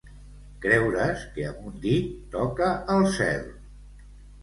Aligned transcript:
Creure's 0.63 1.27
que 1.35 1.45
amb 1.51 1.69
un 1.73 1.77
dit 1.85 2.09
toca 2.39 2.73
el 2.97 3.09
cel. 3.23 3.49